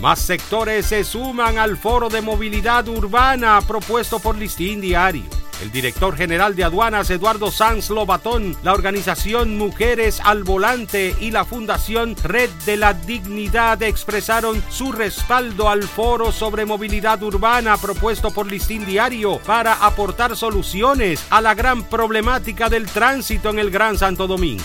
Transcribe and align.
Más 0.00 0.20
sectores 0.20 0.86
se 0.86 1.04
suman 1.04 1.58
al 1.58 1.76
foro 1.76 2.08
de 2.08 2.22
movilidad 2.22 2.88
urbana 2.88 3.60
propuesto 3.66 4.18
por 4.18 4.34
Listín 4.36 4.80
Diario. 4.80 5.43
El 5.62 5.70
director 5.70 6.16
general 6.16 6.56
de 6.56 6.64
aduanas 6.64 7.10
Eduardo 7.10 7.50
Sanz 7.50 7.88
Lobatón, 7.90 8.56
la 8.62 8.72
organización 8.72 9.56
Mujeres 9.56 10.20
al 10.22 10.44
Volante 10.44 11.14
y 11.20 11.30
la 11.30 11.44
Fundación 11.44 12.16
Red 12.22 12.50
de 12.66 12.76
la 12.76 12.92
Dignidad 12.92 13.82
expresaron 13.82 14.62
su 14.68 14.92
respaldo 14.92 15.68
al 15.68 15.84
foro 15.84 16.32
sobre 16.32 16.66
movilidad 16.66 17.22
urbana 17.22 17.76
propuesto 17.76 18.30
por 18.30 18.50
Listín 18.50 18.84
Diario 18.84 19.38
para 19.46 19.86
aportar 19.86 20.36
soluciones 20.36 21.24
a 21.30 21.40
la 21.40 21.54
gran 21.54 21.84
problemática 21.84 22.68
del 22.68 22.86
tránsito 22.86 23.50
en 23.50 23.58
el 23.58 23.70
Gran 23.70 23.96
Santo 23.96 24.26
Domingo 24.26 24.64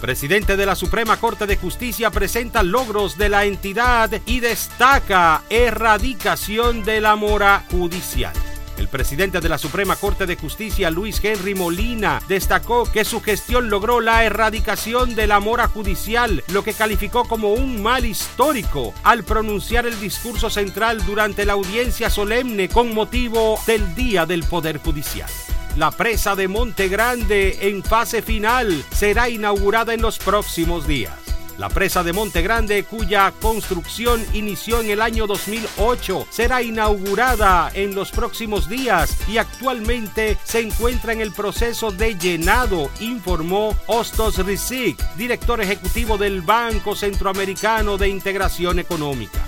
presidente 0.00 0.56
de 0.56 0.64
la 0.64 0.74
Suprema 0.74 1.18
Corte 1.18 1.46
de 1.46 1.58
Justicia 1.58 2.10
presenta 2.10 2.62
logros 2.62 3.18
de 3.18 3.28
la 3.28 3.44
entidad 3.44 4.10
y 4.24 4.40
destaca 4.40 5.42
erradicación 5.50 6.84
de 6.84 7.02
la 7.02 7.16
mora 7.16 7.64
judicial. 7.70 8.32
El 8.80 8.88
presidente 8.88 9.40
de 9.40 9.50
la 9.50 9.58
Suprema 9.58 9.94
Corte 9.94 10.24
de 10.24 10.36
Justicia, 10.36 10.90
Luis 10.90 11.22
Henry 11.22 11.54
Molina, 11.54 12.18
destacó 12.28 12.90
que 12.90 13.04
su 13.04 13.20
gestión 13.20 13.68
logró 13.68 14.00
la 14.00 14.24
erradicación 14.24 15.14
de 15.14 15.26
la 15.26 15.38
mora 15.38 15.68
judicial, 15.68 16.42
lo 16.48 16.64
que 16.64 16.72
calificó 16.72 17.26
como 17.26 17.52
un 17.52 17.82
mal 17.82 18.06
histórico 18.06 18.94
al 19.02 19.22
pronunciar 19.22 19.84
el 19.84 20.00
discurso 20.00 20.48
central 20.48 21.04
durante 21.04 21.44
la 21.44 21.52
audiencia 21.52 22.08
solemne 22.08 22.70
con 22.70 22.94
motivo 22.94 23.60
del 23.66 23.94
Día 23.94 24.24
del 24.24 24.44
Poder 24.44 24.78
Judicial. 24.78 25.28
La 25.76 25.90
presa 25.90 26.34
de 26.34 26.48
Monte 26.48 26.88
Grande 26.88 27.58
en 27.68 27.84
fase 27.84 28.22
final 28.22 28.82
será 28.94 29.28
inaugurada 29.28 29.92
en 29.92 30.00
los 30.00 30.18
próximos 30.18 30.86
días. 30.86 31.12
La 31.60 31.68
presa 31.68 32.02
de 32.02 32.14
Monte 32.14 32.40
Grande, 32.40 32.84
cuya 32.84 33.34
construcción 33.38 34.24
inició 34.32 34.80
en 34.80 34.88
el 34.88 35.02
año 35.02 35.26
2008, 35.26 36.28
será 36.30 36.62
inaugurada 36.62 37.70
en 37.74 37.94
los 37.94 38.12
próximos 38.12 38.66
días 38.66 39.14
y 39.28 39.36
actualmente 39.36 40.38
se 40.42 40.60
encuentra 40.60 41.12
en 41.12 41.20
el 41.20 41.32
proceso 41.32 41.90
de 41.90 42.16
llenado, 42.16 42.90
informó 43.00 43.76
Ostos 43.88 44.38
Rizik, 44.38 44.98
director 45.16 45.60
ejecutivo 45.60 46.16
del 46.16 46.40
Banco 46.40 46.96
Centroamericano 46.96 47.98
de 47.98 48.08
Integración 48.08 48.78
Económica. 48.78 49.44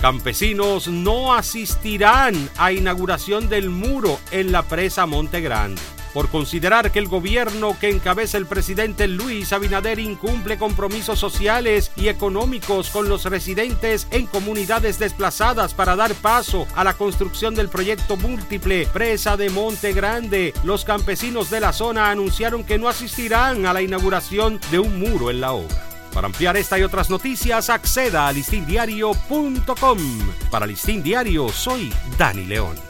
Campesinos 0.00 0.88
no 0.88 1.34
asistirán 1.34 2.48
a 2.56 2.72
inauguración 2.72 3.50
del 3.50 3.68
muro 3.68 4.18
en 4.30 4.50
la 4.50 4.62
presa 4.62 5.04
Monte 5.04 5.42
Grande 5.42 5.82
por 6.12 6.28
considerar 6.28 6.90
que 6.90 6.98
el 6.98 7.08
gobierno 7.08 7.76
que 7.78 7.90
encabeza 7.90 8.38
el 8.38 8.46
presidente 8.46 9.08
Luis 9.08 9.52
Abinader 9.52 9.98
incumple 9.98 10.58
compromisos 10.58 11.18
sociales 11.18 11.92
y 11.96 12.08
económicos 12.08 12.90
con 12.90 13.08
los 13.08 13.24
residentes 13.24 14.06
en 14.10 14.26
comunidades 14.26 14.98
desplazadas 14.98 15.74
para 15.74 15.96
dar 15.96 16.14
paso 16.14 16.66
a 16.74 16.84
la 16.84 16.94
construcción 16.94 17.54
del 17.54 17.68
proyecto 17.68 18.16
múltiple 18.16 18.88
Presa 18.92 19.36
de 19.36 19.50
Monte 19.50 19.92
Grande. 19.92 20.54
Los 20.64 20.84
campesinos 20.84 21.50
de 21.50 21.60
la 21.60 21.72
zona 21.72 22.10
anunciaron 22.10 22.64
que 22.64 22.78
no 22.78 22.88
asistirán 22.88 23.66
a 23.66 23.72
la 23.72 23.82
inauguración 23.82 24.60
de 24.70 24.78
un 24.78 24.98
muro 24.98 25.30
en 25.30 25.40
la 25.40 25.52
obra. 25.52 25.90
Para 26.12 26.26
ampliar 26.26 26.56
esta 26.56 26.78
y 26.78 26.82
otras 26.82 27.08
noticias, 27.08 27.70
acceda 27.70 28.26
a 28.26 28.32
listindiario.com. 28.32 29.98
Para 30.50 30.66
Listín 30.66 31.02
Diario, 31.02 31.48
soy 31.50 31.92
Dani 32.18 32.46
León. 32.46 32.89